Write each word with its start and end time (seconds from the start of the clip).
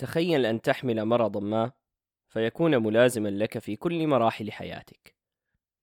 تخيل 0.00 0.46
أن 0.46 0.60
تحمل 0.60 1.04
مرضا 1.04 1.40
ما 1.40 1.72
فيكون 2.28 2.76
ملازما 2.76 3.28
لك 3.28 3.58
في 3.58 3.76
كل 3.76 4.06
مراحل 4.06 4.52
حياتك. 4.52 5.14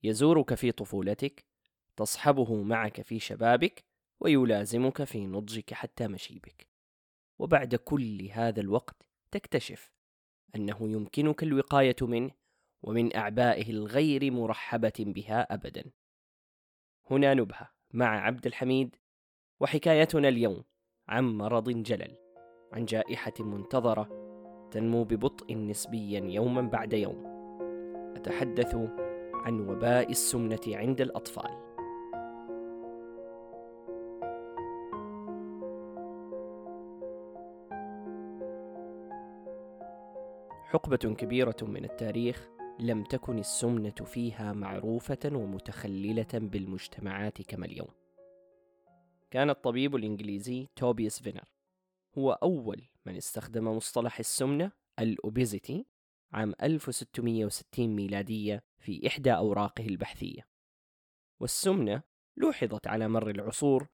يزورك 0.03 0.53
في 0.53 0.71
طفولتك 0.71 1.45
تصحبه 1.95 2.55
معك 2.55 3.01
في 3.01 3.19
شبابك 3.19 3.83
ويلازمك 4.19 5.03
في 5.03 5.25
نضجك 5.25 5.73
حتى 5.73 6.07
مشيبك. 6.07 6.67
وبعد 7.39 7.75
كل 7.75 8.29
هذا 8.31 8.61
الوقت 8.61 9.09
تكتشف 9.31 9.91
أنه 10.55 10.77
يمكنك 10.81 11.43
الوقاية 11.43 11.95
منه 12.01 12.31
ومن 12.81 13.15
أعبائه 13.15 13.69
الغير 13.69 14.31
مرحبة 14.31 14.93
بها 14.99 15.53
ابدا. 15.53 15.91
هنا 17.11 17.33
نبهة 17.33 17.69
مع 17.93 18.21
عبد 18.21 18.45
الحميد 18.45 18.95
وحكايتنا 19.59 20.27
اليوم 20.27 20.63
عن 21.07 21.37
مرض 21.37 21.69
جلل. 21.69 22.26
عن 22.73 22.85
جائحة 22.85 23.33
منتظرة 23.39 24.09
تنمو 24.71 25.03
ببطء 25.03 25.55
نسبيا 25.55 26.19
يوما 26.19 26.61
بعد 26.61 26.93
يوم 26.93 27.23
أتحدث 28.15 28.75
عن 29.33 29.69
وباء 29.69 30.11
السمنة 30.11 30.59
عند 30.67 31.01
الأطفال 31.01 31.67
حقبة 40.67 40.97
كبيرة 40.97 41.55
من 41.61 41.83
التاريخ 41.83 42.49
لم 42.79 43.03
تكن 43.03 43.39
السمنة 43.39 43.95
فيها 44.05 44.53
معروفة 44.53 45.19
ومتخللة 45.25 46.27
بالمجتمعات 46.33 47.41
كما 47.41 47.65
اليوم. 47.65 47.87
كان 49.31 49.49
الطبيب 49.49 49.95
الإنجليزي 49.95 50.67
توبيس 50.75 51.21
فينر 51.21 51.46
هو 52.17 52.31
أول 52.31 52.89
من 53.05 53.15
استخدم 53.15 53.67
مصطلح 53.67 54.19
السمنة 54.19 54.71
الأوبيزيتي 54.99 55.85
عام 56.33 56.53
1660 56.61 57.87
ميلادية 57.87 58.63
في 58.79 59.07
إحدى 59.07 59.33
أوراقه 59.33 59.85
البحثية. 59.85 60.47
والسمنة 61.39 62.03
لوحظت 62.37 62.87
على 62.87 63.07
مر 63.07 63.29
العصور 63.29 63.87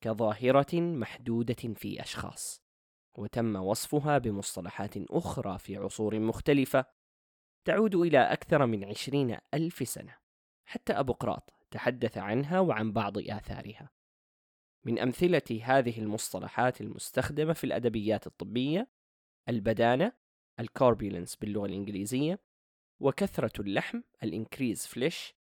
كظاهرة 0.00 0.80
محدودة 0.80 1.74
في 1.74 2.02
أشخاص. 2.02 2.64
وتم 3.18 3.56
وصفها 3.56 4.18
بمصطلحات 4.18 4.96
أخرى 4.96 5.58
في 5.58 5.76
عصور 5.76 6.20
مختلفة 6.20 6.84
تعود 7.64 7.94
إلى 7.94 8.18
أكثر 8.18 8.66
من 8.66 8.84
عشرين 8.84 9.38
ألف 9.54 9.88
سنة 9.88 10.16
حتى 10.64 10.92
أبوقراط 10.92 11.50
تحدث 11.70 12.18
عنها 12.18 12.60
وعن 12.60 12.92
بعض 12.92 13.18
آثارها 13.18 13.90
من 14.84 14.98
أمثلة 14.98 15.60
هذه 15.62 15.98
المصطلحات 15.98 16.80
المستخدمة 16.80 17.52
في 17.52 17.64
الأدبيات 17.64 18.26
الطبية 18.26 18.88
البدانة 19.48 20.12
الكوربيلنس 20.60 21.36
باللغة 21.36 21.66
الإنجليزية 21.66 22.40
وكثرة 23.00 23.60
اللحم 23.60 24.00
الإنكريز 24.22 24.86
فليش 24.86 25.34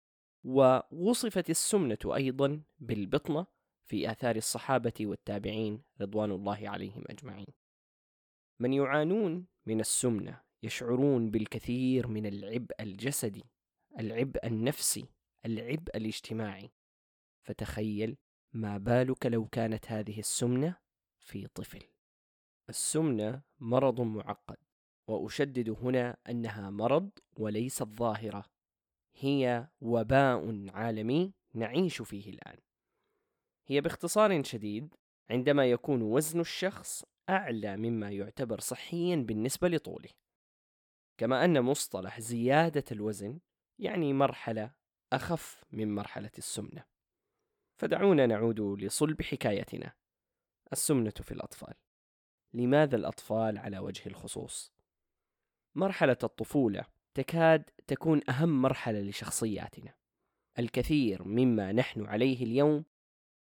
ووصفت 0.44 1.50
السمنة 1.50 1.98
أيضا 2.06 2.64
بالبطنة 2.80 3.46
في 3.86 4.12
آثار 4.12 4.36
الصحابة 4.36 4.94
والتابعين 5.02 5.82
رضوان 6.02 6.32
الله 6.32 6.70
عليهم 6.70 7.04
أجمعين. 7.10 7.48
من 8.60 8.74
يعانون 8.74 9.48
من 9.66 9.80
السمنة 9.80 10.42
يشعرون 10.64 11.32
بالكثير 11.32 12.08
من 12.08 12.26
العبء 12.26 12.76
الجسدي 12.80 13.44
العبء 14.00 14.48
النفسي 14.48 15.06
العبء 15.46 15.98
الاجتماعي. 15.98 16.72
فتخيل 17.42 18.18
ما 18.54 18.78
بالك 18.78 19.26
لو 19.26 19.46
كانت 19.46 19.92
هذه 19.92 20.20
السمنة 20.20 20.76
في 21.20 21.48
طفل؟ 21.48 21.84
السمنة 22.70 23.42
مرض 23.60 24.02
معقد 24.02 24.58
وأشدد 25.08 25.70
هنا 25.70 26.18
أنها 26.30 26.70
مرض 26.70 27.10
وليست 27.38 27.84
ظاهرة. 27.84 28.46
هي 29.16 29.68
وباء 29.82 30.70
عالمي 30.70 31.34
نعيش 31.54 32.02
فيه 32.02 32.30
الآن. 32.30 32.58
هي 33.66 33.82
باختصار 33.82 34.44
شديد 34.44 34.96
عندما 35.30 35.66
يكون 35.66 36.02
وزن 36.02 36.40
الشخص 36.40 37.04
أعلى 37.30 37.78
مما 37.78 38.12
يعتبر 38.12 38.60
صحيا 38.60 39.16
بالنسبة 39.16 39.68
لطوله. 39.68 40.10
كما 41.18 41.46
أن 41.46 41.62
مصطلح 41.62 42.20
زيادة 42.20 42.84
الوزن 42.92 43.40
يعني 43.80 44.14
مرحلة 44.14 44.72
أخف 45.14 45.64
من 45.72 45.96
مرحلة 45.96 46.32
السمنة. 46.38 46.93
فدعونا 47.80 48.26
نعود 48.26 48.60
لصلب 48.60 49.22
حكايتنا 49.22 49.94
السمنة 50.74 51.14
في 51.22 51.32
الأطفال 51.32 51.74
لماذا 52.54 52.96
الأطفال 52.96 53.58
على 53.58 53.80
وجه 53.80 54.08
الخصوص؟ 54.08 54.74
مرحلة 55.76 56.18
الطفولة 56.24 56.86
تكاد 57.14 57.70
تكون 57.88 58.22
أهم 58.30 58.62
مرحلة 58.62 59.00
لشخصياتنا 59.02 59.94
الكثير 60.60 61.24
مما 61.24 61.72
نحن 61.72 62.06
عليه 62.06 62.44
اليوم 62.44 62.86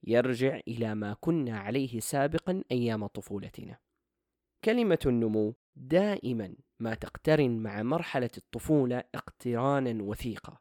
يرجع 0.04 0.60
إلى 0.68 0.96
ما 0.96 1.14
كنا 1.14 1.60
عليه 1.60 2.00
سابقا 2.00 2.64
أيام 2.72 3.08
طفولتنا. 3.08 3.80
كلمة 4.64 5.00
النمو 5.06 5.56
دائما 5.76 6.56
ما 6.80 6.94
تقترن 6.94 7.58
مع 7.58 7.84
مرحلة 7.84 8.30
الطفولة 8.38 9.04
اقترانا 9.16 10.04
وثيقا، 10.04 10.58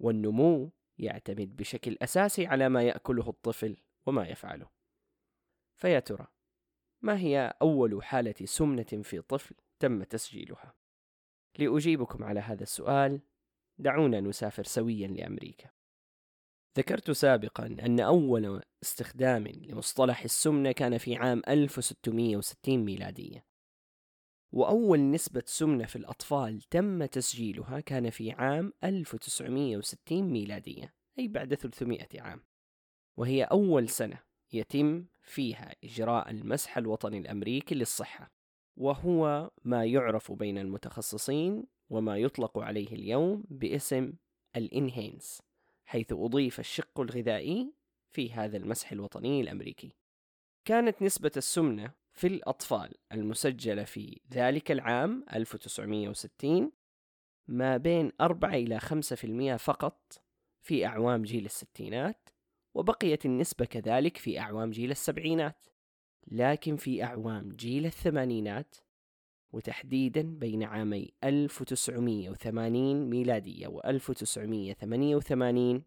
والنمو 0.00 0.72
يعتمد 0.98 1.56
بشكل 1.56 1.96
أساسي 2.02 2.46
على 2.46 2.68
ما 2.68 2.82
يأكله 2.82 3.28
الطفل 3.28 3.76
وما 4.06 4.28
يفعله. 4.28 4.68
فيا 5.76 6.00
ترى 6.00 6.26
ما 7.02 7.18
هي 7.18 7.54
أول 7.62 8.04
حالة 8.04 8.34
سمنة 8.44 9.02
في 9.02 9.20
طفل 9.20 9.54
تم 9.78 10.02
تسجيلها؟ 10.02 10.74
لأجيبكم 11.58 12.24
على 12.24 12.40
هذا 12.40 12.62
السؤال 12.62 13.20
دعونا 13.78 14.20
نسافر 14.20 14.64
سويا 14.64 15.08
لأمريكا. 15.08 15.70
ذكرت 16.78 17.10
سابقا 17.10 17.66
أن 17.66 18.00
أول 18.00 18.62
استخدام 18.82 19.46
لمصطلح 19.46 20.22
السمنة 20.22 20.72
كان 20.72 20.98
في 20.98 21.16
عام 21.16 21.42
1660 21.48 22.78
ميلادية 22.78 23.44
وأول 24.54 25.10
نسبة 25.10 25.42
سمنة 25.46 25.84
في 25.84 25.96
الأطفال 25.96 26.62
تم 26.62 27.04
تسجيلها 27.04 27.80
كان 27.80 28.10
في 28.10 28.32
عام 28.32 28.72
1960 28.84 30.22
ميلادية 30.22 30.94
أي 31.18 31.28
بعد 31.28 31.54
300 31.54 32.06
عام 32.20 32.40
وهي 33.16 33.44
أول 33.44 33.88
سنة 33.88 34.18
يتم 34.52 35.06
فيها 35.22 35.74
إجراء 35.84 36.30
المسح 36.30 36.78
الوطني 36.78 37.18
الأمريكي 37.18 37.74
للصحة 37.74 38.32
وهو 38.76 39.50
ما 39.64 39.84
يعرف 39.84 40.32
بين 40.32 40.58
المتخصصين 40.58 41.66
وما 41.90 42.16
يطلق 42.16 42.58
عليه 42.58 42.88
اليوم 42.88 43.44
باسم 43.48 44.12
الإنهينس 44.56 45.42
حيث 45.84 46.12
أضيف 46.12 46.60
الشق 46.60 47.00
الغذائي 47.00 47.72
في 48.10 48.32
هذا 48.32 48.56
المسح 48.56 48.92
الوطني 48.92 49.40
الأمريكي. 49.40 49.96
كانت 50.64 51.02
نسبة 51.02 51.32
السمنة 51.36 51.94
في 52.14 52.26
الأطفال 52.26 52.94
المسجلة 53.12 53.84
في 53.84 54.20
ذلك 54.32 54.70
العام 54.70 55.24
1960 55.34 56.72
ما 57.48 57.76
بين 57.76 58.12
4 58.20 58.54
إلى 58.54 58.80
5% 58.80 59.56
فقط 59.56 60.22
في 60.62 60.86
أعوام 60.86 61.22
جيل 61.22 61.44
الستينات 61.44 62.28
وبقيت 62.74 63.26
النسبة 63.26 63.64
كذلك 63.64 64.16
في 64.16 64.40
أعوام 64.40 64.70
جيل 64.70 64.90
السبعينات 64.90 65.64
لكن 66.26 66.76
في 66.76 67.04
أعوام 67.04 67.52
جيل 67.52 67.86
الثمانينات 67.86 68.76
وتحديدا 69.52 70.22
بين 70.22 70.62
عامي 70.62 71.12
1980 71.24 73.10
ميلادية 73.10 73.68
و 73.68 73.80
1988 73.80 75.84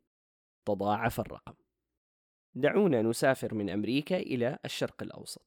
تضاعف 0.66 1.20
الرقم. 1.20 1.54
دعونا 2.56 3.02
نسافر 3.02 3.54
من 3.54 3.70
أمريكا 3.70 4.18
إلى 4.18 4.60
الشرق 4.66 5.04
الأوسط. 5.04 5.47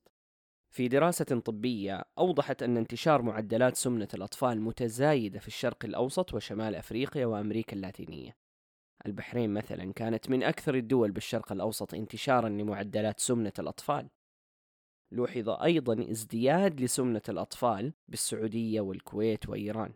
في 0.71 0.89
دراسة 0.89 1.25
طبية 1.25 2.05
أوضحت 2.19 2.63
أن 2.63 2.77
انتشار 2.77 3.23
معدلات 3.23 3.77
سمنة 3.77 4.09
الأطفال 4.15 4.61
متزايدة 4.61 5.39
في 5.39 5.49
الشرق 5.49 5.85
الأوسط 5.85 6.35
وشمال 6.35 6.75
أفريقيا 6.75 7.27
وأمريكا 7.27 7.77
اللاتينية. 7.77 8.37
البحرين 9.07 9.55
مثلا 9.55 9.93
كانت 9.93 10.31
من 10.31 10.43
أكثر 10.43 10.75
الدول 10.75 11.11
بالشرق 11.11 11.53
الأوسط 11.53 11.95
انتشارا 11.95 12.49
لمعدلات 12.49 13.21
سمنة 13.21 13.53
الأطفال 13.59 14.09
لوحظ 15.13 15.49
أيضا 15.49 16.11
ازدياد 16.11 16.81
لسمنة 16.81 17.23
الأطفال 17.29 17.93
بالسعودية 18.09 18.81
والكويت 18.81 19.49
وإيران 19.49 19.93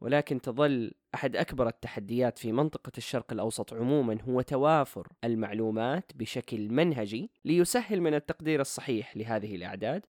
ولكن 0.00 0.40
تظل 0.40 0.92
أحد 1.14 1.36
أكبر 1.36 1.68
التحديات 1.68 2.38
في 2.38 2.52
منطقة 2.52 2.92
الشرق 2.98 3.32
الأوسط 3.32 3.74
عموما 3.74 4.22
هو 4.22 4.40
توافر 4.40 5.08
المعلومات 5.24 6.12
بشكل 6.14 6.68
منهجي 6.68 7.30
ليسهل 7.44 8.00
من 8.00 8.14
التقدير 8.14 8.60
الصحيح 8.60 9.16
لهذه 9.16 9.56
الأعداد 9.56 10.06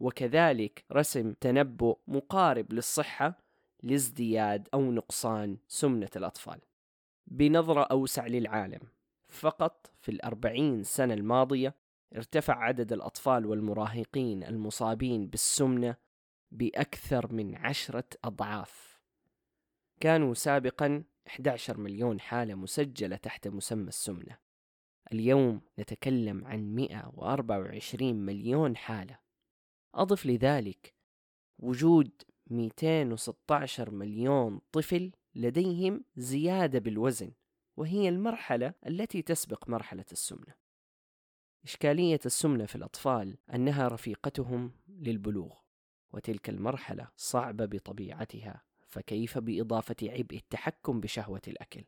وكذلك 0.00 0.84
رسم 0.92 1.32
تنبؤ 1.32 1.98
مقارب 2.08 2.72
للصحة 2.72 3.38
لازدياد 3.82 4.68
أو 4.74 4.92
نقصان 4.92 5.58
سمنة 5.68 6.10
الأطفال. 6.16 6.60
بنظرة 7.26 7.82
أوسع 7.82 8.26
للعالم 8.26 8.80
فقط 9.28 9.90
في 10.00 10.10
الأربعين 10.10 10.82
سنة 10.82 11.14
الماضية 11.14 11.74
ارتفع 12.16 12.64
عدد 12.64 12.92
الأطفال 12.92 13.46
والمراهقين 13.46 14.44
المصابين 14.44 15.26
بالسمنة 15.26 15.96
بأكثر 16.50 17.32
من 17.32 17.56
عشرة 17.56 18.08
أضعاف. 18.24 18.97
كانوا 20.00 20.34
سابقا 20.34 21.04
11 21.26 21.78
مليون 21.78 22.20
حالة 22.20 22.54
مسجلة 22.54 23.16
تحت 23.16 23.48
مسمى 23.48 23.88
السمنة. 23.88 24.38
اليوم 25.12 25.60
نتكلم 25.78 26.44
عن 26.44 26.74
124 26.74 28.14
مليون 28.14 28.76
حالة. 28.76 29.18
أضف 29.94 30.26
لذلك 30.26 30.94
وجود 31.58 32.22
216 32.46 33.90
مليون 33.90 34.60
طفل 34.72 35.12
لديهم 35.34 36.04
زيادة 36.16 36.78
بالوزن 36.78 37.32
وهي 37.76 38.08
المرحلة 38.08 38.74
التي 38.86 39.22
تسبق 39.22 39.68
مرحلة 39.68 40.04
السمنة. 40.12 40.54
إشكالية 41.64 42.20
السمنة 42.26 42.66
في 42.66 42.76
الأطفال 42.76 43.38
أنها 43.54 43.88
رفيقتهم 43.88 44.72
للبلوغ، 44.88 45.54
وتلك 46.12 46.48
المرحلة 46.48 47.08
صعبة 47.16 47.64
بطبيعتها، 47.64 48.67
فكيف 48.88 49.38
بإضافة 49.38 49.96
عبء 50.02 50.36
التحكم 50.36 51.00
بشهوة 51.00 51.42
الأكل؟ 51.48 51.84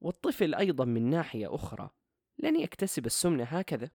والطفل 0.00 0.54
أيضا 0.54 0.84
من 0.84 1.10
ناحية 1.10 1.54
أخرى 1.54 1.90
لن 2.38 2.60
يكتسب 2.60 3.06
السمنة 3.06 3.44
هكذا، 3.44 3.90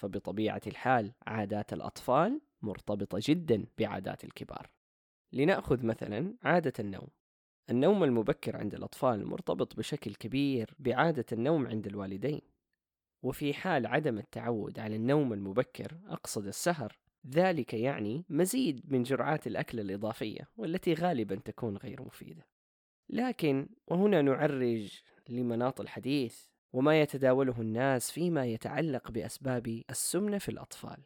فبطبيعة 0.00 0.62
الحال 0.66 1.12
عادات 1.26 1.72
الأطفال 1.72 2.40
مرتبطة 2.62 3.18
جدا 3.22 3.66
بعادات 3.78 4.24
الكبار. 4.24 4.70
لنأخذ 5.32 5.86
مثلا 5.86 6.36
عادة 6.42 6.72
النوم 6.78 7.08
النوم 7.70 8.04
المبكر 8.04 8.56
عند 8.56 8.74
الأطفال 8.74 9.26
مرتبط 9.26 9.76
بشكل 9.76 10.14
كبير 10.14 10.74
بعادة 10.78 11.24
النوم 11.32 11.66
عند 11.66 11.86
الوالدين 11.86 12.40
وفي 13.22 13.54
حال 13.54 13.86
عدم 13.86 14.18
التعود 14.18 14.78
على 14.78 14.96
النوم 14.96 15.32
المبكر 15.32 15.98
أقصد 16.06 16.46
السهر 16.46 16.98
ذلك 17.28 17.74
يعني 17.74 18.24
مزيد 18.28 18.92
من 18.92 19.02
جرعات 19.02 19.46
الأكل 19.46 19.80
الإضافية 19.80 20.48
والتي 20.56 20.94
غالبا 20.94 21.34
تكون 21.36 21.76
غير 21.76 22.02
مفيدة. 22.02 22.46
لكن 23.08 23.68
وهنا 23.86 24.22
نعرج 24.22 25.00
لمناط 25.28 25.80
الحديث 25.80 26.46
وما 26.72 27.00
يتداوله 27.00 27.60
الناس 27.60 28.10
فيما 28.10 28.46
يتعلق 28.46 29.10
بأسباب 29.10 29.82
السمنة 29.90 30.38
في 30.38 30.48
الأطفال. 30.48 31.02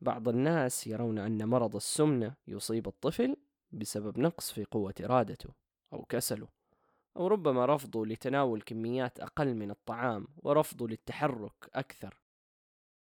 بعض 0.00 0.28
الناس 0.28 0.86
يرون 0.86 1.18
أن 1.18 1.48
مرض 1.48 1.76
السمنة 1.76 2.34
يصيب 2.46 2.88
الطفل 2.88 3.36
بسبب 3.72 4.18
نقص 4.18 4.52
في 4.52 4.64
قوة 4.64 4.94
إرادته 5.00 5.48
أو 5.92 6.04
كسله 6.04 6.48
أو 7.16 7.26
ربما 7.26 7.66
رفضه 7.66 8.06
لتناول 8.06 8.62
كميات 8.62 9.20
أقل 9.20 9.54
من 9.54 9.70
الطعام 9.70 10.26
ورفضه 10.36 10.88
للتحرك 10.88 11.70
أكثر. 11.74 12.23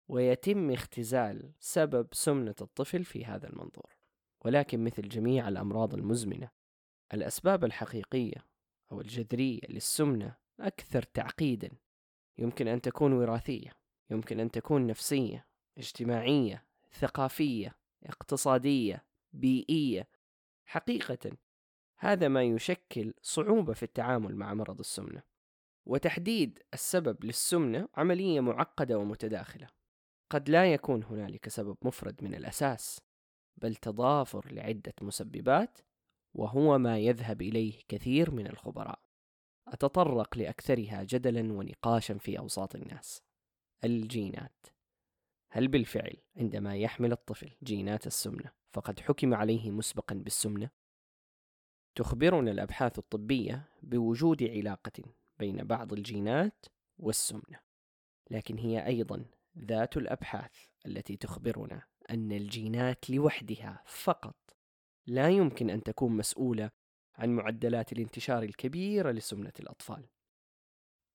ويتم 0.08 0.70
اختزال 0.70 1.52
سبب 1.60 2.08
سمنة 2.12 2.54
الطفل 2.60 3.04
في 3.04 3.24
هذا 3.24 3.48
المنظور 3.48 3.96
ولكن 4.44 4.84
مثل 4.84 5.08
جميع 5.08 5.48
الأمراض 5.48 5.94
المزمنة 5.94 6.50
الأسباب 7.14 7.64
الحقيقية 7.64 8.46
أو 8.92 9.00
الجذرية 9.00 9.60
للسمنة 9.68 10.36
أكثر 10.60 11.02
تعقيدا. 11.02 11.70
يمكن 12.38 12.68
أن 12.68 12.80
تكون 12.80 13.12
وراثية 13.12 13.72
يمكن 14.10 14.40
أن 14.40 14.50
تكون 14.50 14.86
نفسية 14.86 15.46
اجتماعية 15.78 16.64
ثقافية 16.92 17.76
اقتصادية 18.04 19.04
بيئية. 19.32 20.08
حقيقة 20.64 21.36
هذا 21.98 22.28
ما 22.28 22.42
يشكل 22.42 23.14
صعوبة 23.22 23.72
في 23.72 23.82
التعامل 23.82 24.36
مع 24.36 24.54
مرض 24.54 24.78
السمنة 24.78 25.22
وتحديد 25.86 26.62
السبب 26.74 27.24
للسمنة 27.24 27.88
عملية 27.94 28.40
معقدة 28.40 28.98
ومتداخلة. 28.98 29.75
قد 30.30 30.48
لا 30.48 30.72
يكون 30.72 31.04
هنالك 31.04 31.48
سبب 31.48 31.76
مفرد 31.82 32.24
من 32.24 32.34
الأساس 32.34 33.00
بل 33.56 33.74
تضافر 33.74 34.52
لعدة 34.52 34.94
مسببات 35.00 35.78
وهو 36.34 36.78
ما 36.78 36.98
يذهب 36.98 37.42
إليه 37.42 37.80
كثير 37.88 38.30
من 38.30 38.46
الخبراء. 38.46 38.98
أتطرق 39.68 40.38
لأكثرها 40.38 41.02
جدلا 41.02 41.52
ونقاشا 41.52 42.18
في 42.18 42.38
أوساط 42.38 42.74
الناس. 42.74 43.22
الجينات. 43.84 44.66
هل 45.52 45.68
بالفعل 45.68 46.16
عندما 46.36 46.76
يحمل 46.76 47.12
الطفل 47.12 47.50
جينات 47.62 48.06
السمنة 48.06 48.50
فقد 48.72 49.00
حكم 49.00 49.34
عليه 49.34 49.70
مسبقا 49.70 50.14
بالسمنة؟ 50.14 50.70
تخبرنا 51.94 52.50
الأبحاث 52.50 52.98
الطبية 52.98 53.68
بوجود 53.82 54.42
علاقة 54.42 55.02
بين 55.38 55.64
بعض 55.64 55.92
الجينات 55.92 56.66
والسمنة 56.98 57.60
لكن 58.30 58.58
هي 58.58 58.86
أيضا 58.86 59.24
ذات 59.58 59.96
الأبحاث 59.96 60.52
التي 60.86 61.16
تخبرنا 61.16 61.82
أن 62.10 62.32
الجينات 62.32 63.10
لوحدها 63.10 63.82
فقط 63.86 64.36
لا 65.06 65.28
يمكن 65.28 65.70
أن 65.70 65.82
تكون 65.82 66.16
مسؤولة 66.16 66.70
عن 67.14 67.30
معدلات 67.30 67.92
الانتشار 67.92 68.42
الكبيرة 68.42 69.10
لسمنة 69.10 69.52
الأطفال. 69.60 70.08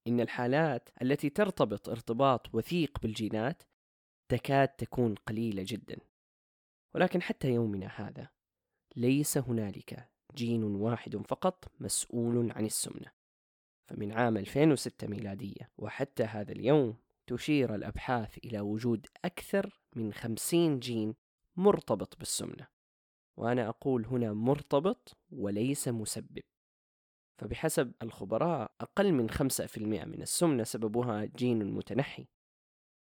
إن 0.08 0.20
الحالات 0.20 0.90
التي 1.02 1.30
ترتبط 1.30 1.90
ارتباط 1.90 2.56
وثيق 2.56 3.00
بالجينات 3.00 3.64
تكاد 4.30 4.68
تكون 4.68 5.16
قليلة 5.16 5.64
جدا. 5.68 5.98
ولكن 6.96 7.22
حتى 7.22 7.50
يومنا 7.54 7.88
هذا 7.88 8.30
ليس 8.96 9.38
هنالك 9.38 10.10
جين 10.36 10.64
واحد 10.64 11.18
فقط 11.18 11.72
مسؤول 11.80 12.52
عن 12.52 12.66
السمنة 12.66 13.12
فمن 13.88 14.12
عام 14.12 14.38
2006 14.38 15.08
ميلادية 15.08 15.72
وحتى 15.78 16.24
هذا 16.24 16.52
اليوم 16.52 16.98
تشير 17.28 17.76
الأبحاث 17.76 18.38
إلى 18.38 18.60
وجود 18.60 19.08
أكثر 19.26 19.82
من 19.96 20.14
50 20.14 20.80
جين 20.80 21.16
مرتبط 21.56 22.18
بالسمنة 22.20 22.68
وأنا 23.38 23.70
أقول 23.70 24.06
هنا 24.06 24.34
مرتبط 24.34 25.18
وليس 25.32 25.88
مسبب. 25.88 26.44
فبحسب 27.38 27.94
الخبراء 28.02 28.72
أقل 28.82 29.12
من 29.12 29.30
5% 29.30 30.06
من 30.06 30.22
السمنة 30.22 30.64
سببها 30.64 31.26
جين 31.26 31.74
متنحي. 31.74 32.28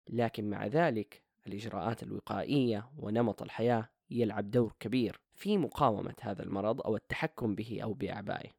لكن 0.09 0.49
مع 0.49 0.67
ذلك 0.67 1.23
الإجراءات 1.47 2.03
الوقائية 2.03 2.91
ونمط 2.97 3.41
الحياة 3.41 3.89
يلعب 4.09 4.51
دور 4.51 4.75
كبير 4.79 5.21
في 5.33 5.57
مقاومة 5.57 6.15
هذا 6.21 6.43
المرض 6.43 6.81
أو 6.81 6.95
التحكم 6.95 7.55
به 7.55 7.79
أو 7.83 7.93
بأعبائه. 7.93 8.51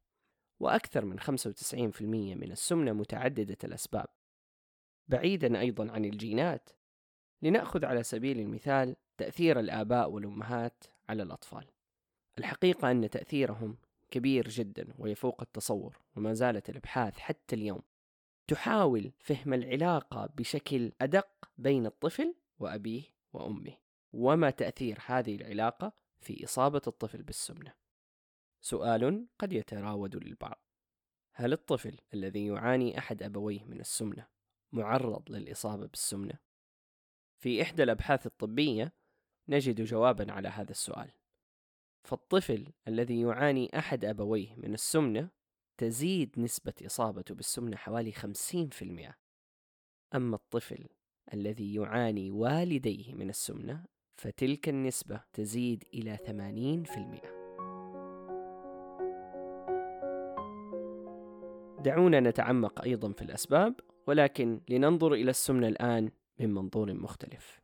وأكثر 0.60 1.04
من 1.04 1.20
95% 1.20 2.02
من 2.34 2.52
السمنة 2.52 2.93
متعددة 2.93 3.58
الأسباب. 3.64 4.06
بعيدا 5.08 5.60
أيضا 5.60 5.93
عن 5.93 6.04
الجينات. 6.04 6.70
لنأخذ 7.43 7.84
على 7.84 8.02
سبيل 8.02 8.40
المثال 8.40 8.96
تأثير 9.16 9.60
الآباء 9.60 10.10
والأمهات 10.10 10.84
على 11.08 11.22
الأطفال. 11.22 11.66
الحقيقة 12.38 12.90
أن 12.90 13.11
تأثيرهم 13.11 13.76
كبير 14.11 14.49
جدا 14.49 14.94
ويفوق 14.99 15.40
التصور 15.42 15.99
وما 16.16 16.32
زالت 16.32 16.71
الأبحاث 16.71 17.18
حتى 17.18 17.56
اليوم 17.56 17.82
تحاول 18.49 19.12
فهم 19.18 19.54
العلاقة 19.54 20.26
بشكل 20.37 20.92
أدق 21.00 21.28
بين 21.59 21.87
الطفل 21.87 22.35
وأبيه 22.59 23.02
وأمه 23.32 23.76
وما 24.12 24.50
تأثير 24.50 24.99
هذه 25.06 25.35
العلاقة 25.37 25.92
في 26.21 26.44
إصابة 26.44 26.82
الطفل 26.87 27.23
بالسمنة. 27.23 27.73
سؤال 28.61 29.26
قد 29.38 29.52
يتراود 29.52 30.25
للبعض. 30.25 30.59
هل 31.32 31.52
الطفل 31.52 31.97
الذي 32.14 32.47
يعاني 32.47 32.99
أحد 32.99 33.23
أبويه 33.23 33.64
من 33.64 33.80
السمنة 33.80 34.26
معرض 34.73 35.31
للإصابة 35.31 35.87
بالسمنة؟ 35.87 36.38
في 37.38 37.62
إحدى 37.62 37.83
الأبحاث 37.83 38.26
الطبية 38.26 38.93
نجد 39.49 39.81
جوابا 39.81 40.33
على 40.33 40.49
هذا 40.49 40.71
السؤال 40.71 41.11
فالطفل 42.05 42.73
الذي 42.88 43.21
يعاني 43.21 43.79
أحد 43.79 44.05
أبويه 44.05 44.57
من 44.57 44.75
السمنة 44.75 45.31
تزيد 45.79 46.38
نسبة 46.38 46.75
إصابته 46.87 47.35
بالسمنة 47.35 47.76
حوالي 47.76 48.12
50% 48.12 48.17
أما 50.14 50.37
الطفل 50.37 50.88
الذي 51.33 51.75
يعاني 51.75 52.31
والديه 52.31 53.14
من 53.14 53.29
السمنة 53.31 53.85
فتلك 54.17 54.69
النسبة 54.69 55.21
تزيد 55.33 55.85
إلى 55.95 56.17
80%. 56.17 56.23
دعونا 61.83 62.21
نتعمق 62.21 62.83
أيضا 62.83 63.12
في 63.12 63.23
الأسباب 63.23 63.81
ولكن 64.06 64.61
لننظر 64.68 65.14
إلى 65.14 65.30
السمنة 65.30 65.68
الآن 65.68 66.11
من 66.40 66.54
منظور 66.54 66.94
مختلف. 66.94 67.61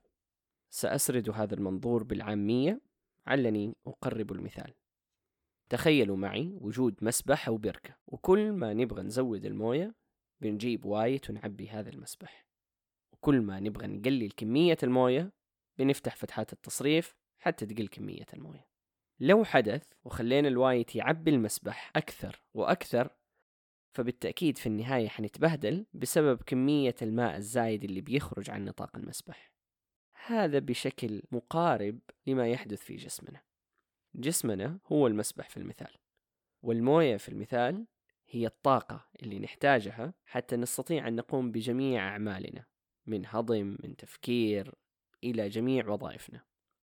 سأسرد 0.70 1.30
هذا 1.30 1.54
المنظور 1.54 2.02
بالعامية 2.02 2.80
علني 3.26 3.74
أقرب 3.86 4.32
المثال. 4.32 4.74
تخيلوا 5.68 6.16
معي 6.16 6.52
وجود 6.60 6.96
مسبح 7.02 7.48
أو 7.48 7.56
بركة 7.56 7.96
وكل 8.06 8.52
ما 8.52 8.74
نبغى 8.74 9.02
نزود 9.02 9.46
الموية 9.46 9.94
بنجيب 10.40 10.84
وايت 10.84 11.30
ونعبي 11.30 11.68
هذا 11.68 11.90
المسبح 11.90 12.46
وكل 13.12 13.40
ما 13.40 13.60
نبغى 13.60 13.86
نقلل 13.86 14.30
كمية 14.30 14.76
الموية 14.82 15.32
بنفتح 15.78 16.16
فتحات 16.16 16.52
التصريف 16.52 17.16
حتى 17.38 17.66
تقل 17.66 17.88
كمية 17.88 18.26
الموية 18.34 18.68
لو 19.20 19.44
حدث 19.44 19.86
وخلينا 20.04 20.48
الوايت 20.48 20.96
يعبي 20.96 21.30
المسبح 21.30 21.90
أكثر 21.96 22.42
وأكثر 22.54 23.10
فبالتأكيد 23.92 24.58
في 24.58 24.66
النهاية 24.66 25.08
حنتبهدل 25.08 25.86
بسبب 25.92 26.42
كمية 26.42 26.94
الماء 27.02 27.36
الزايد 27.36 27.84
اللي 27.84 28.00
بيخرج 28.00 28.50
عن 28.50 28.64
نطاق 28.64 28.96
المسبح. 28.96 29.52
هذا 30.26 30.58
بشكل 30.58 31.22
مقارب 31.32 31.98
لما 32.26 32.48
يحدث 32.48 32.82
في 32.82 32.96
جسمنا. 32.96 33.42
جسمنا 34.14 34.78
هو 34.86 35.06
المسبح 35.06 35.48
في 35.48 35.56
المثال 35.56 35.94
والموية 36.62 37.16
في 37.16 37.28
المثال 37.28 37.86
هي 38.28 38.46
الطاقة 38.46 39.08
اللي 39.22 39.38
نحتاجها 39.38 40.14
حتى 40.24 40.56
نستطيع 40.56 41.08
أن 41.08 41.16
نقوم 41.16 41.52
بجميع 41.52 42.08
أعمالنا 42.08 42.66
من 43.06 43.22
هضم 43.26 43.76
من 43.82 43.96
تفكير 43.96 44.74
إلى 45.24 45.48
جميع 45.48 45.88
وظائفنا. 45.88 46.44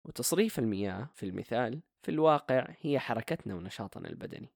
وتصريف 0.04 0.58
المياه 0.58 1.10
في 1.14 1.26
المثال 1.26 1.82
في 2.02 2.10
الواقع 2.10 2.74
هي 2.80 2.98
حركتنا 2.98 3.54
ونشاطنا 3.54 4.08
البدني. 4.08 4.52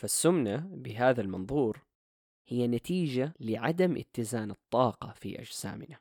فالسمنة 0.00 0.56
بهذا 0.56 1.20
المنظور 1.20 1.82
هي 2.46 2.66
نتيجة 2.66 3.34
لعدم 3.40 3.96
اتزان 3.96 4.50
الطاقة 4.50 5.12
في 5.12 5.40
أجسامنا. 5.40 5.98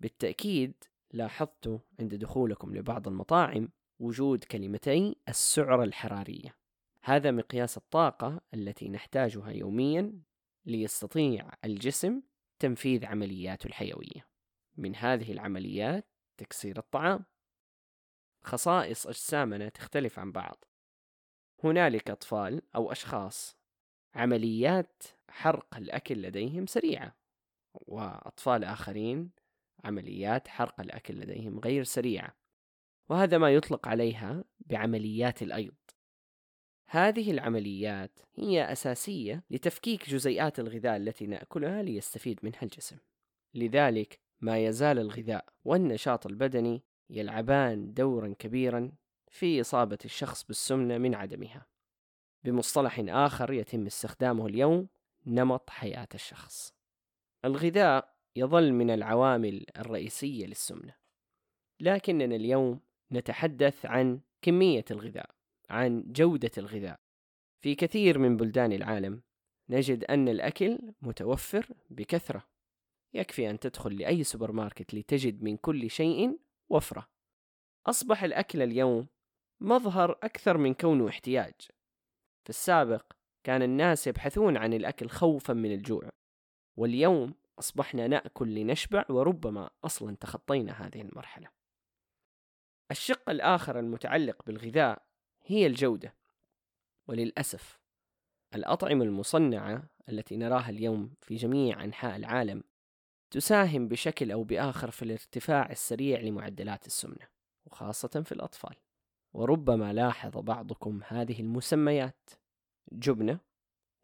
بالتأكيد 0.00 0.74
لاحظت 1.12 1.80
عند 2.00 2.14
دخولكم 2.14 2.76
لبعض 2.76 3.08
المطاعم 3.08 3.68
وجود 3.98 4.44
كلمتي 4.44 5.16
السعرة 5.28 5.84
الحرارية. 5.84 6.56
هذا 7.02 7.30
مقياس 7.30 7.76
الطاقة 7.76 8.40
التي 8.54 8.88
نحتاجها 8.88 9.50
يوميا 9.50 10.22
ليستطيع 10.66 11.50
الجسم 11.64 12.22
تنفيذ 12.58 13.04
عملياته 13.04 13.66
الحيوية. 13.66 14.26
من 14.76 14.96
هذه 14.96 15.32
العمليات 15.32 16.06
تكسير 16.36 16.78
الطعام. 16.78 17.24
خصائص 18.44 19.06
أجسامنا 19.06 19.68
تختلف 19.68 20.18
عن 20.18 20.32
بعض. 20.32 20.64
هنالك 21.64 22.10
أطفال 22.10 22.62
أو 22.76 22.92
أشخاص. 22.92 23.58
عمليات 24.14 25.02
حرق 25.28 25.76
الأكل 25.76 26.22
لديهم 26.22 26.66
سريعة 26.66 27.16
وأطفال 27.74 28.64
آخرين 28.64 29.30
عمليات 29.84 30.48
حرق 30.48 30.80
الأكل 30.80 31.14
لديهم 31.14 31.58
غير 31.58 31.84
سريعة 31.84 32.36
وهذا 33.08 33.38
ما 33.38 33.54
يطلق 33.54 33.88
عليها 33.88 34.44
بعمليات 34.60 35.42
الأيض. 35.42 35.74
هذه 36.88 37.30
العمليات 37.30 38.20
هي 38.34 38.72
أساسية 38.72 39.44
لتفكيك 39.50 40.10
جزيئات 40.10 40.58
الغذاء 40.58 40.96
التي 40.96 41.26
نأكلها 41.26 41.82
ليستفيد 41.82 42.40
منها 42.42 42.62
الجسم. 42.62 42.98
لذلك 43.54 44.20
ما 44.40 44.64
يزال 44.64 44.98
الغذاء 44.98 45.44
والنشاط 45.64 46.26
البدني 46.26 46.82
يلعبان 47.10 47.94
دورا 47.94 48.34
كبيرا 48.38 48.92
في 49.34 49.60
إصابة 49.60 49.98
الشخص 50.04 50.44
بالسمنة 50.44 50.98
من 50.98 51.14
عدمها. 51.14 51.66
بمصطلح 52.44 53.04
آخر 53.08 53.52
يتم 53.52 53.86
استخدامه 53.86 54.46
اليوم 54.46 54.88
نمط 55.26 55.70
حياة 55.70 56.08
الشخص. 56.14 56.74
الغذاء 57.44 58.14
يظل 58.36 58.72
من 58.72 58.90
العوامل 58.90 59.66
الرئيسية 59.76 60.46
للسمنة. 60.46 60.94
لكننا 61.80 62.36
اليوم 62.36 62.80
نتحدث 63.12 63.86
عن 63.86 64.20
كمية 64.42 64.84
الغذاء 64.90 65.30
عن 65.70 66.04
جودة 66.06 66.52
الغذاء. 66.58 67.00
في 67.60 67.74
كثير 67.74 68.18
من 68.18 68.36
بلدان 68.36 68.72
العالم 68.72 69.22
نجد 69.68 70.04
أن 70.04 70.28
الأكل 70.28 70.78
متوفر 71.02 71.68
بكثرة. 71.90 72.48
يكفي 73.14 73.50
أن 73.50 73.58
تدخل 73.58 73.96
لأي 73.96 74.24
سوبر 74.24 74.52
ماركت 74.52 74.94
لتجد 74.94 75.42
من 75.42 75.56
كل 75.56 75.90
شيء 75.90 76.38
وفرة. 76.68 77.08
أصبح 77.86 78.22
الأكل 78.22 78.62
اليوم 78.62 79.06
مظهر 79.60 80.18
أكثر 80.22 80.56
من 80.56 80.74
كونه 80.74 81.08
احتياج. 81.08 81.54
في 82.44 82.50
السابق 82.50 83.12
كان 83.44 83.62
الناس 83.62 84.06
يبحثون 84.06 84.56
عن 84.56 84.72
الأكل 84.72 85.08
خوفا 85.08 85.52
من 85.52 85.72
الجوع 85.72 86.10
واليوم 86.76 87.34
أصبحنا 87.58 88.06
نأكل 88.06 88.54
لنشبع 88.54 89.04
وربما 89.08 89.70
أصلا 89.84 90.16
تخطينا 90.16 90.72
هذه 90.72 91.00
المرحلة. 91.00 91.48
الشق 92.90 93.30
الآخر 93.30 93.78
المتعلق 93.78 94.42
بالغذاء 94.46 95.02
هي 95.46 95.66
الجودة. 95.66 96.14
وللأسف 97.08 97.80
الأطعمة 98.54 99.04
المصنعة 99.04 99.88
التي 100.08 100.36
نراها 100.36 100.70
اليوم 100.70 101.14
في 101.22 101.36
جميع 101.36 101.84
أنحاء 101.84 102.16
العالم 102.16 102.64
تساهم 103.30 103.88
بشكل 103.88 104.32
أو 104.32 104.44
بآخر 104.44 104.90
في 104.90 105.02
الارتفاع 105.02 105.70
السريع 105.70 106.20
لمعدلات 106.20 106.86
السمنة 106.86 107.28
وخاصة 107.66 108.22
في 108.24 108.32
الأطفال. 108.32 108.76
وربما 109.34 109.92
لاحظ 109.92 110.38
بعضكم 110.38 111.00
هذه 111.06 111.40
المسميات 111.40 112.30
جبنة 112.92 113.40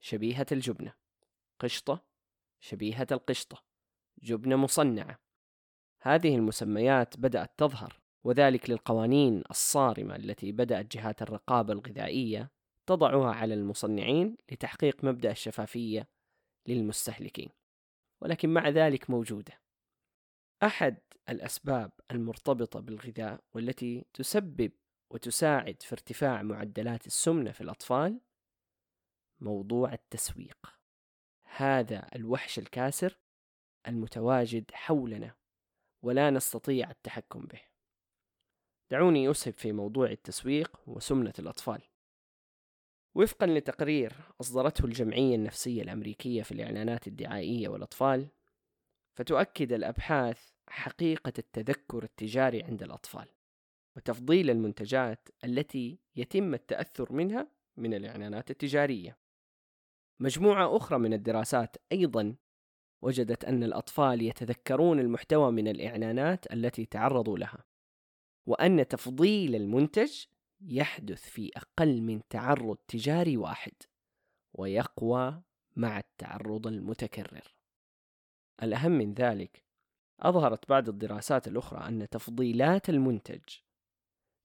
شبيهة 0.00 0.46
الجبنة 0.52 0.92
قشطة 1.58 2.04
شبيهة 2.60 3.06
القشطة 3.12 3.62
جبنة 4.22 4.56
مصنعة. 4.56 5.18
هذه 6.02 6.36
المسميات 6.36 7.16
بدأت 7.16 7.50
تظهر 7.58 8.00
وذلك 8.24 8.70
للقوانين 8.70 9.42
الصارمة 9.50 10.16
التي 10.16 10.52
بدأت 10.52 10.96
جهات 10.96 11.22
الرقابة 11.22 11.72
الغذائية 11.72 12.50
تضعها 12.86 13.34
على 13.34 13.54
المصنعين 13.54 14.36
لتحقيق 14.52 15.04
مبدأ 15.04 15.30
الشفافية 15.30 16.08
للمستهلكين. 16.66 17.48
ولكن 18.22 18.48
مع 18.48 18.68
ذلك 18.68 19.10
موجودة. 19.10 19.60
أحد 20.62 20.98
الأسباب 21.28 21.92
المرتبطة 22.10 22.80
بالغذاء 22.80 23.40
والتي 23.54 24.04
تسبب 24.14 24.72
وتساعد 25.10 25.82
في 25.82 25.92
ارتفاع 25.92 26.42
معدلات 26.42 27.06
السمنة 27.06 27.52
في 27.52 27.60
الأطفال 27.60 28.20
موضوع 29.40 29.92
التسويق. 29.92 30.74
هذا 31.42 32.08
الوحش 32.14 32.58
الكاسر 32.58 33.18
المتواجد 33.88 34.70
حولنا 34.72 35.34
ولا 36.02 36.30
نستطيع 36.30 36.90
التحكم 36.90 37.46
به. 37.46 37.60
دعوني 38.90 39.30
أسهب 39.30 39.54
في 39.54 39.72
موضوع 39.72 40.10
التسويق 40.10 40.80
وسمنة 40.86 41.32
الأطفال. 41.38 41.82
وفقا 43.14 43.46
لتقرير 43.46 44.12
أصدرته 44.40 44.84
الجمعية 44.84 45.34
النفسية 45.34 45.82
الأمريكية 45.82 46.42
في 46.42 46.52
الإعلانات 46.52 47.06
الدعائية 47.06 47.68
والأطفال 47.68 48.28
فتؤكد 49.14 49.72
الأبحاث 49.72 50.50
حقيقة 50.68 51.32
التذكر 51.38 52.02
التجاري 52.02 52.62
عند 52.62 52.82
الأطفال. 52.82 53.28
وتفضيل 54.00 54.50
المنتجات 54.50 55.28
التي 55.44 55.98
يتم 56.16 56.54
التأثر 56.54 57.12
منها 57.12 57.48
من 57.76 57.94
الإعلانات 57.94 58.50
التجارية. 58.50 59.18
مجموعة 60.20 60.76
أخرى 60.76 60.98
من 60.98 61.12
الدراسات 61.12 61.76
أيضا 61.92 62.34
وجدت 63.02 63.44
أن 63.44 63.64
الأطفال 63.64 64.22
يتذكرون 64.22 65.00
المحتوى 65.00 65.52
من 65.52 65.68
الإعلانات 65.68 66.52
التي 66.52 66.86
تعرضوا 66.86 67.38
لها، 67.38 67.64
وأن 68.46 68.88
تفضيل 68.88 69.54
المنتج 69.54 70.24
يحدث 70.60 71.22
في 71.22 71.50
أقل 71.56 72.02
من 72.02 72.28
تعرض 72.28 72.76
تجاري 72.76 73.36
واحد، 73.36 73.74
ويقوى 74.52 75.42
مع 75.76 75.98
التعرض 75.98 76.66
المتكرر. 76.66 77.54
الأهم 78.62 78.92
من 78.92 79.14
ذلك 79.14 79.64
أظهرت 80.20 80.68
بعض 80.68 80.88
الدراسات 80.88 81.48
الأخرى 81.48 81.88
أن 81.88 82.08
تفضيلات 82.08 82.88
المنتج 82.88 83.42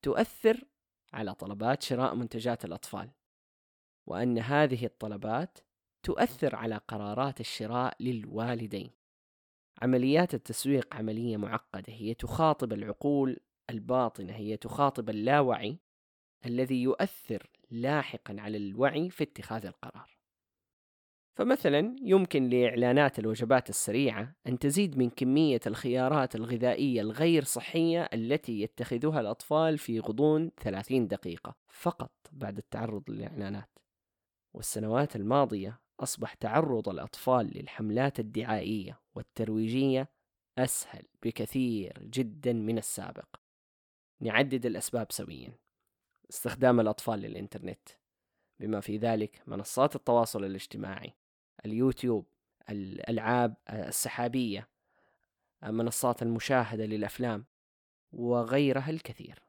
تؤثر 0.06 0.64
على 1.14 1.34
طلبات 1.36 1.84
شراء 1.84 2.16
منتجات 2.16 2.66
الأطفال 2.66 3.10
وأن 4.08 4.40
هذه 4.40 4.86
الطلبات 4.86 5.60
تؤثر 6.04 6.56
على 6.56 6.78
قرارات 6.88 7.40
الشراء 7.40 7.96
للوالدين. 8.00 8.92
عمليات 9.82 10.34
التسويق 10.34 10.96
عملية 10.96 11.38
معقدة 11.38 11.94
هي 11.94 12.14
تخاطب 12.14 12.74
العقول 12.74 13.40
الباطنة 13.70 14.34
هي 14.34 14.58
تخاطب 14.58 15.10
اللاوعي 15.10 15.80
الذي 16.46 16.82
يؤثر 16.84 17.50
لاحقا 17.72 18.36
على 18.40 18.58
الوعي 18.58 19.10
في 19.10 19.24
اتخاذ 19.24 19.66
القرار. 19.66 20.15
فمثلا 21.36 21.96
يمكن 22.02 22.50
لإعلانات 22.50 23.20
الوجبات 23.20 23.70
السريعة 23.70 24.36
أن 24.48 24.60
تزيد 24.60 24.98
من 24.98 25.10
كمية 25.10 25.60
الخيارات 25.68 26.36
الغذائية 26.36 27.02
الغير 27.02 27.44
صحية 27.44 28.04
التي 28.14 28.62
يتخذها 28.62 29.22
الأطفال 29.22 29.78
في 29.78 30.00
غضون 30.00 30.52
30 30.58 31.08
دقيقة 31.08 31.56
فقط 31.68 32.12
بعد 32.32 32.58
التعرض 32.58 33.04
للإعلانات. 33.10 33.70
والسنوات 34.54 35.16
الماضية 35.16 35.80
أصبح 36.00 36.34
تعرض 36.34 36.90
الأطفال 36.90 37.58
للحملات 37.58 38.20
الدعائية 38.20 39.00
والترويجية 39.16 40.10
أسهل 40.58 41.04
بكثير 41.24 42.00
جدا 42.02 42.54
من 42.54 42.78
السابق. 42.78 43.36
نعدد 44.22 44.66
الأسباب 44.66 45.12
سويا. 45.12 45.58
استخدام 46.30 46.80
الأطفال 46.80 47.20
للإنترنت. 47.20 47.90
بما 48.60 48.80
في 48.80 48.98
ذلك 48.98 49.42
منصات 49.48 49.96
التواصل 49.96 50.44
الاجتماعي. 50.44 51.14
اليوتيوب 51.66 52.26
الألعاب 52.70 53.56
السحابية 53.70 54.70
منصات 55.64 56.22
المشاهدة 56.22 56.86
للأفلام 56.86 57.46
وغيرها 58.12 58.90
الكثير. 58.90 59.44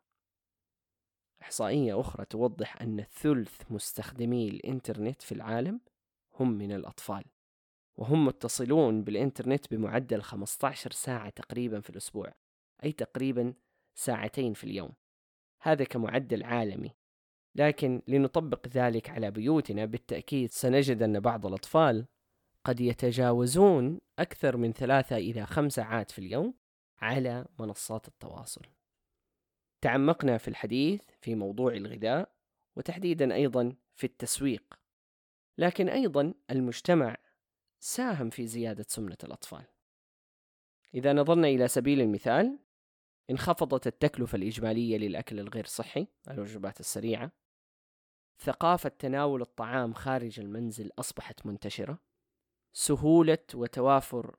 إحصائية 1.43 2.01
أخرى 2.01 2.25
توضح 2.25 2.83
أن 2.83 3.03
ثلث 3.03 3.63
مستخدمي 3.71 4.49
الإنترنت 4.49 5.23
في 5.23 5.33
العالم 5.33 5.81
هم 6.41 6.51
من 6.51 6.73
الأطفال 6.73 7.25
وهم 7.97 8.25
متصلون 8.25 9.05
بالإنترنت 9.05 9.71
بمعدل 9.71 10.23
15 10.23 10.91
ساعة 10.91 11.31
تقريبا 11.31 11.81
في 11.81 11.91
الأسبوع 11.91 12.35
أي 12.85 12.93
تقريبا 12.93 13.55
ساعتين 13.95 14.55
في 14.55 14.65
اليوم. 14.65 14.93
هذا 15.61 15.85
كمعدل 15.85 16.43
عالمي 16.43 16.91
لكن 17.57 18.03
لنطبق 18.09 18.69
ذلك 18.69 19.11
على 19.11 19.31
بيوتنا 19.31 19.85
بالتأكيد 19.85 20.51
سنجد 20.51 21.03
أن 21.03 21.21
بعض 21.21 21.47
الأطفال 21.47 22.07
قد 22.65 22.81
يتجاوزون 22.81 24.01
أكثر 24.19 24.57
من 24.57 24.73
ثلاثة 24.73 25.17
إلى 25.17 25.47
خمس 25.47 25.73
ساعات 25.73 26.11
في 26.11 26.19
اليوم 26.19 26.55
على 26.99 27.47
منصات 27.61 28.09
التواصل. 28.09 28.63
تعمقنا 29.81 30.39
في 30.39 30.49
الحديث 30.49 31.03
في 31.21 31.35
موضوع 31.35 31.73
الغذاء 31.73 32.33
وتحديدا 32.77 33.35
أيضا 33.35 33.77
في 33.95 34.05
التسويق، 34.05 34.79
لكن 35.59 35.89
أيضا 35.89 36.35
المجتمع 36.51 37.17
ساهم 37.79 38.31
في 38.31 38.47
زيادة 38.47 38.85
سمنة 38.89 39.17
الأطفال. 39.25 39.65
إذا 40.95 41.13
نظرنا 41.13 41.49
إلى 41.49 41.69
سبيل 41.69 42.01
المثال 42.01 42.59
انخفضت 43.31 43.87
التكلفة 43.87 44.37
الإجمالية 44.37 44.99
للأكل 44.99 45.41
الغير 45.41 45.65
صحي 45.65 46.07
الوجبات 46.31 46.81
السريعة 46.81 47.33
ثقافة 48.39 48.89
تناول 48.89 49.43
الطعام 49.43 49.93
خارج 49.93 50.41
المنزل 50.41 50.91
أصبحت 50.99 51.47
منتشرة. 51.47 51.99
سهولة 52.73 53.39
وتوافر 53.55 54.37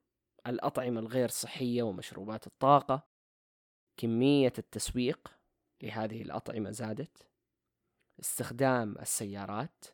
الأطعمة 0.47 0.99
الغير 0.99 1.29
صحية 1.29 1.83
ومشروبات 1.83 2.47
الطاقة. 2.47 3.07
كمية 3.97 4.53
التسويق 4.57 5.37
لهذه 5.83 6.21
الأطعمة 6.21 6.71
زادت. 6.71 7.27
استخدام 8.19 8.95
السيارات. 8.99 9.85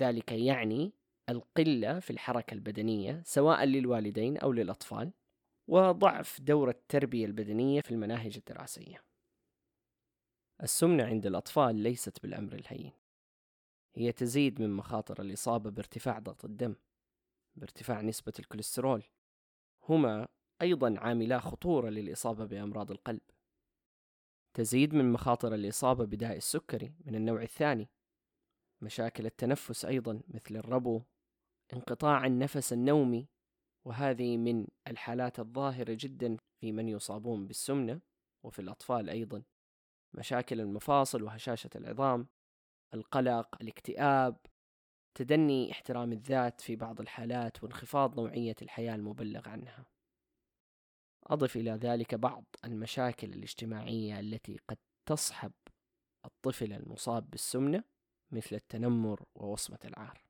ذلك 0.00 0.32
يعني 0.32 0.92
القلة 1.28 2.00
في 2.00 2.10
الحركة 2.10 2.54
البدنية 2.54 3.22
سواء 3.24 3.64
للوالدين 3.64 4.38
أو 4.38 4.52
للأطفال 4.52 5.12
وضعف 5.68 6.40
دور 6.40 6.68
التربية 6.68 7.26
البدنية 7.26 7.80
في 7.80 7.90
المناهج 7.90 8.36
الدراسية. 8.36 9.09
السمنة 10.62 11.04
عند 11.04 11.26
الأطفال 11.26 11.76
ليست 11.76 12.22
بالأمر 12.22 12.52
الهين. 12.54 12.92
هي 13.94 14.12
تزيد 14.12 14.60
من 14.60 14.70
مخاطر 14.70 15.22
الإصابة 15.22 15.70
بارتفاع 15.70 16.18
ضغط 16.18 16.44
الدم 16.44 16.74
بارتفاع 17.56 18.00
نسبة 18.00 18.32
الكوليسترول. 18.38 19.02
هما 19.88 20.28
أيضا 20.62 20.98
عاملا 20.98 21.38
خطورة 21.38 21.88
للإصابة 21.88 22.44
بأمراض 22.44 22.90
القلب. 22.90 23.20
تزيد 24.54 24.94
من 24.94 25.12
مخاطر 25.12 25.54
الإصابة 25.54 26.04
بداء 26.04 26.36
السكري 26.36 26.94
من 27.04 27.14
النوع 27.14 27.42
الثاني. 27.42 27.88
مشاكل 28.80 29.26
التنفس 29.26 29.84
أيضا 29.84 30.22
مثل 30.28 30.56
الربو 30.56 31.02
انقطاع 31.72 32.26
النفس 32.26 32.72
النومي 32.72 33.28
وهذه 33.84 34.36
من 34.36 34.66
الحالات 34.88 35.38
الظاهرة 35.40 35.96
جدا 36.00 36.36
في 36.60 36.72
من 36.72 36.88
يصابون 36.88 37.46
بالسمنة 37.46 38.00
وفي 38.42 38.58
الأطفال 38.58 39.10
أيضا. 39.10 39.42
مشاكل 40.14 40.60
المفاصل 40.60 41.22
وهشاشة 41.22 41.70
العظام 41.76 42.26
القلق 42.94 43.62
الاكتئاب 43.62 44.36
تدني 45.14 45.72
احترام 45.72 46.12
الذات 46.12 46.60
في 46.60 46.76
بعض 46.76 47.00
الحالات 47.00 47.62
وانخفاض 47.62 48.20
نوعية 48.20 48.56
الحياة 48.62 48.94
المبلغ 48.94 49.48
عنها 49.48 49.86
أضف 51.26 51.56
إلى 51.56 51.70
ذلك 51.70 52.14
بعض 52.14 52.44
المشاكل 52.64 53.32
الاجتماعية 53.32 54.20
التي 54.20 54.58
قد 54.68 54.78
تصحب 55.06 55.52
الطفل 56.24 56.72
المصاب 56.72 57.30
بالسمنة 57.30 57.84
مثل 58.30 58.56
التنمر 58.56 59.24
ووصمة 59.34 59.78
العار 59.84 60.24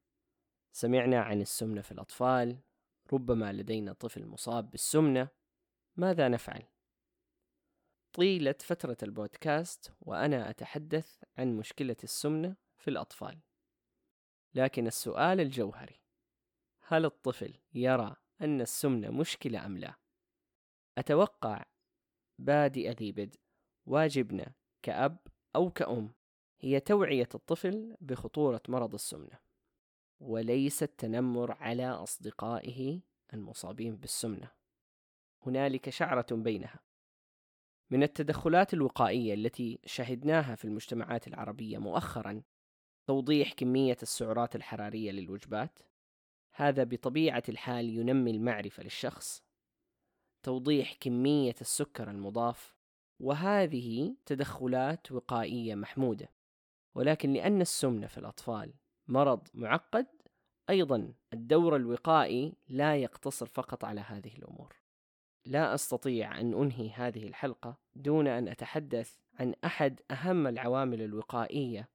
سمعنا 0.72 1.20
عن 1.20 1.40
السمنة 1.40 1.80
في 1.80 1.92
الأطفال 1.92 2.58
ربما 3.12 3.52
لدينا 3.52 3.92
طفل 3.92 4.26
مصاب 4.26 4.70
بالسمنة 4.70 5.28
ماذا 5.96 6.28
نفعل؟ 6.28 6.62
طيلة 8.12 8.54
فترة 8.60 8.96
البودكاست 9.02 9.92
وأنا 10.00 10.50
أتحدث 10.50 11.22
عن 11.38 11.56
مشكلة 11.56 11.96
السمنة 12.04 12.56
في 12.78 12.88
الأطفال. 12.88 13.40
لكن 14.54 14.86
السؤال 14.86 15.40
الجوهري 15.40 16.00
هل 16.86 17.04
الطفل 17.04 17.54
يرى 17.74 18.16
أن 18.40 18.60
السمنة 18.60 19.10
مشكلة 19.10 19.66
أم 19.66 19.78
لا؟ 19.78 19.94
أتوقع 20.98 21.64
بادئ 22.38 22.90
ذي 22.90 23.12
بدء 23.12 23.40
واجبنا 23.86 24.52
كأب 24.82 25.18
أو 25.56 25.70
كأم 25.70 26.14
هي 26.60 26.80
توعية 26.80 27.28
الطفل 27.34 27.96
بخطورة 28.00 28.62
مرض 28.68 28.94
السمنة 28.94 29.38
وليس 30.20 30.82
التنمر 30.82 31.52
على 31.52 31.86
أصدقائه 31.86 33.00
المصابين 33.34 33.96
بالسمنة. 33.96 34.50
هنالك 35.46 35.90
شعرة 35.90 36.26
بينها. 36.30 36.80
من 37.90 38.02
التدخلات 38.02 38.74
الوقائية 38.74 39.34
التي 39.34 39.78
شهدناها 39.86 40.54
في 40.54 40.64
المجتمعات 40.64 41.28
العربية 41.28 41.78
مؤخرا 41.78 42.42
توضيح 43.06 43.52
كمية 43.52 43.96
السعرات 44.02 44.56
الحرارية 44.56 45.12
للوجبات. 45.12 45.78
هذا 46.54 46.84
بطبيعة 46.84 47.42
الحال 47.48 47.88
ينمي 47.88 48.30
المعرفة 48.30 48.82
للشخص. 48.82 49.42
توضيح 50.42 50.92
كمية 50.92 51.54
السكر 51.60 52.10
المضاف. 52.10 52.76
وهذه 53.20 54.16
تدخلات 54.26 55.12
وقائية 55.12 55.74
محمودة. 55.74 56.28
ولكن 56.94 57.32
لأن 57.32 57.60
السمنة 57.60 58.06
في 58.06 58.18
الأطفال 58.18 58.74
مرض 59.08 59.48
معقد 59.54 60.06
أيضا 60.70 61.12
الدور 61.32 61.76
الوقائي 61.76 62.52
لا 62.68 62.96
يقتصر 62.96 63.46
فقط 63.46 63.84
على 63.84 64.00
هذه 64.00 64.36
الأمور. 64.38 64.79
لا 65.44 65.74
أستطيع 65.74 66.40
أن 66.40 66.54
أنهي 66.62 66.90
هذه 66.90 67.26
الحلقة 67.26 67.78
دون 67.94 68.26
أن 68.26 68.48
أتحدث 68.48 69.16
عن 69.34 69.54
أحد 69.64 70.00
أهم 70.10 70.46
العوامل 70.46 71.02
الوقائية 71.02 71.88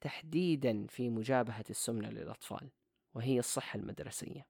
تحديدا 0.00 0.86
في 0.86 1.10
مجابهة 1.10 1.64
السمنة 1.70 2.08
للأطفال 2.08 2.70
وهي 3.14 3.38
الصحة 3.38 3.78
المدرسية. 3.78 4.46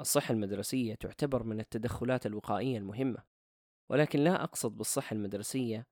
الصحة 0.00 0.32
المدرسية 0.32 0.94
تعتبر 0.94 1.42
من 1.42 1.60
التدخلات 1.60 2.26
الوقائية 2.26 2.78
المهمة، 2.78 3.22
ولكن 3.88 4.18
لا 4.18 4.44
أقصد 4.44 4.76
بالصحة 4.76 5.14
المدرسية 5.14 5.86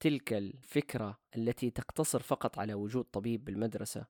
تلك 0.00 0.32
الفكرة 0.32 1.18
التي 1.36 1.70
تقتصر 1.70 2.22
فقط 2.22 2.58
على 2.58 2.74
وجود 2.74 3.04
طبيب 3.04 3.44
بالمدرسة 3.44 4.06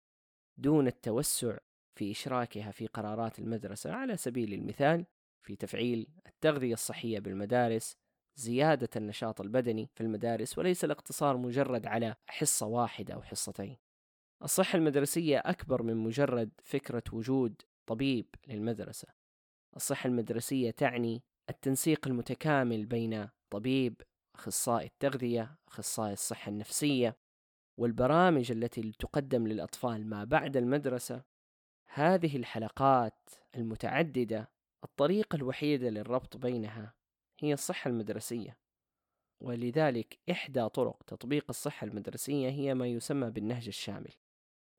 دون 0.57 0.87
التوسع 0.87 1.57
في 1.95 2.11
إشراكها 2.11 2.71
في 2.71 2.87
قرارات 2.87 3.39
المدرسة 3.39 3.91
على 3.91 4.17
سبيل 4.17 4.53
المثال 4.53 5.05
في 5.41 5.56
تفعيل 5.56 6.08
التغذية 6.28 6.73
الصحية 6.73 7.19
بالمدارس 7.19 7.97
زيادة 8.36 8.89
النشاط 8.95 9.41
البدني 9.41 9.89
في 9.95 10.02
المدارس 10.02 10.58
وليس 10.58 10.86
الاقتصار 10.86 11.38
مجرد 11.38 11.88
على 11.88 12.15
حصة 12.28 12.65
واحدة 12.65 13.13
أو 13.13 13.21
حصتين. 13.21 13.78
الصحة 14.43 14.78
المدرسية 14.78 15.38
أكبر 15.38 15.84
من 15.84 15.97
مجرد 15.97 16.52
فكرة 16.63 17.04
وجود 17.13 17.62
طبيب 17.86 18.36
للمدرسة. 18.47 19.08
الصحة 19.75 20.08
المدرسية 20.08 20.71
تعني 20.71 21.23
التنسيق 21.49 22.08
المتكامل 22.08 22.86
بين 22.86 23.30
طبيب، 23.49 24.02
أخصائي 24.36 24.86
التغذية، 24.86 25.58
أخصائي 25.67 26.13
الصحة 26.13 26.49
النفسية، 26.49 27.17
والبرامج 27.80 28.52
التي 28.52 28.91
تقدم 28.91 29.47
للأطفال 29.47 30.10
ما 30.10 30.23
بعد 30.23 30.58
المدرسة. 30.58 31.23
هذه 31.88 32.38
الحلقات 32.38 33.30
المتعددة 33.56 34.49
الطريقة 34.83 35.35
الوحيدة 35.35 35.89
للربط 35.89 36.37
بينها 36.37 36.93
هي 37.39 37.53
الصحة 37.53 37.89
المدرسية 37.89 38.57
ولذلك 39.41 40.19
إحدى 40.31 40.69
طرق 40.69 41.03
تطبيق 41.07 41.45
الصحة 41.49 41.87
المدرسية 41.87 42.49
هي 42.49 42.73
ما 42.73 42.87
يسمى 42.87 43.29
بالنهج 43.29 43.67
الشامل. 43.67 44.13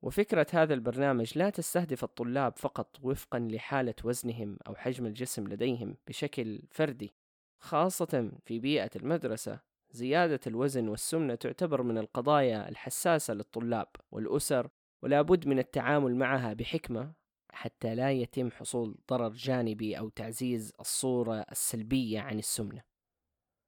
وفكرة 0.01 0.47
هذا 0.53 0.73
البرنامج 0.73 1.37
لا 1.37 1.49
تستهدف 1.49 2.03
الطلاب 2.03 2.57
فقط 2.57 2.97
وفقا 3.01 3.39
لحالة 3.39 3.95
وزنهم 4.03 4.57
أو 4.67 4.75
حجم 4.75 5.05
الجسم 5.05 5.47
لديهم 5.47 5.97
بشكل 6.07 6.61
فردي 6.71 7.13
خاصة 7.59 8.31
في 8.45 8.59
بيئة 8.59 8.91
المدرسة. 8.95 9.59
زيادة 9.91 10.39
الوزن 10.47 10.87
والسمنة 10.87 11.35
تعتبر 11.35 11.83
من 11.83 11.97
القضايا 11.97 12.69
الحساسة 12.69 13.33
للطلاب 13.33 13.87
والأسر 14.11 14.69
ولا 15.03 15.21
بد 15.21 15.47
من 15.47 15.59
التعامل 15.59 16.15
معها 16.15 16.53
بحكمة 16.53 17.13
حتى 17.51 17.95
لا 17.95 18.11
يتم 18.11 18.51
حصول 18.51 18.97
ضرر 19.09 19.29
جانبي 19.29 19.97
أو 19.97 20.09
تعزيز 20.09 20.73
الصورة 20.79 21.45
السلبية 21.51 22.19
عن 22.19 22.39
السمنة. 22.39 22.83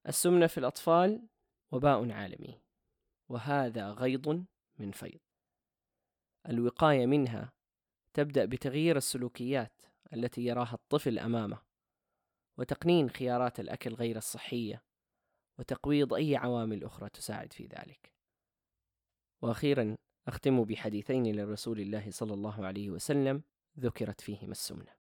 السمنة 0.08 0.48
في 0.48 0.58
الأطفال 0.58 1.28
وباء 1.72 2.12
عالمي، 2.12 2.62
وهذا 3.30 3.92
غيض 3.92 4.46
من 4.80 4.92
فيض. 4.92 5.20
الوقاية 6.50 7.06
منها 7.06 7.54
تبدأ 8.14 8.46
بتغيير 8.46 8.98
السلوكيات 8.98 9.82
التي 10.14 10.46
يراها 10.46 10.74
الطفل 10.74 11.20
أمامه، 11.20 11.62
وتقنين 12.58 13.10
خيارات 13.10 13.60
الأكل 13.60 13.94
غير 13.94 14.18
الصحية، 14.18 14.84
وتقويض 15.60 16.14
أي 16.14 16.36
عوامل 16.36 16.84
أخرى 16.84 17.10
تساعد 17.10 17.54
في 17.54 17.66
ذلك. 17.66 18.14
وأخيرا 19.42 19.98
أختم 20.28 20.64
بحديثين 20.64 21.36
لرسول 21.36 21.80
الله 21.80 22.12
صلى 22.12 22.34
الله 22.34 22.66
عليه 22.66 22.90
وسلم 22.90 23.44
ذكرت 23.80 24.22
فيهما 24.22 24.52
السمنة 24.52 24.92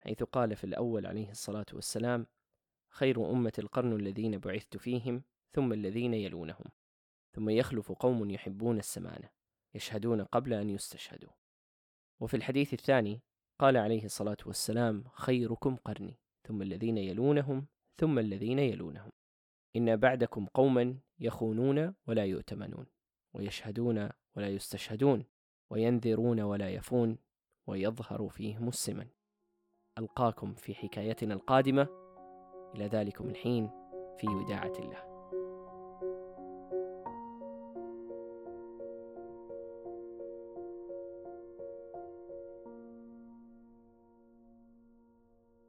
حيث 0.00 0.22
قال 0.22 0.56
في 0.56 0.64
الأول 0.64 1.06
عليه 1.06 1.30
الصلاة 1.30 1.66
والسلام 1.72 2.26
خير 2.90 3.30
أمة 3.30 3.52
القرن 3.58 3.92
الذين 3.92 4.38
بعثت 4.38 4.76
فيهم 4.76 5.22
ثم 5.52 5.72
الذين 5.72 6.14
يلونهم 6.14 6.64
ثم 7.32 7.50
يخلف 7.50 7.92
قوم 7.92 8.30
يحبون 8.30 8.78
السمانة 8.78 9.30
يشهدون 9.74 10.24
قبل 10.24 10.52
أن 10.52 10.70
يستشهدوا. 10.70 11.30
وفي 12.20 12.36
الحديث 12.36 12.72
الثاني 12.72 13.22
قال 13.58 13.76
عليه 13.76 14.04
الصلاة 14.04 14.36
والسلام 14.46 15.04
خيركم 15.12 15.76
قرني 15.76 16.18
ثم 16.48 16.62
الذين 16.62 16.98
يلونهم 16.98 17.66
ثم 17.96 18.18
الذين 18.18 18.58
يلونهم 18.58 19.12
إن 19.76 19.96
بعدكم 19.96 20.46
قوما 20.46 20.98
يخونون 21.18 21.94
ولا 22.06 22.24
يؤتمنون 22.24 22.86
ويشهدون 23.34 24.08
ولا 24.36 24.48
يستشهدون 24.48 25.24
وينذرون 25.70 26.40
ولا 26.40 26.70
يفون 26.70 27.18
ويظهر 27.66 28.28
فيهم 28.28 28.68
السمن 28.68 29.06
ألقاكم 29.98 30.54
في 30.54 30.74
حكايتنا 30.74 31.34
القادمة. 31.34 31.88
إلى 32.74 32.86
ذلكم 32.86 33.28
الحين 33.28 33.70
في 34.18 34.28
وداعة 34.28 34.72
الله. 34.78 35.05